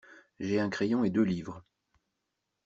[0.39, 1.63] J’ai un crayon et deux livres.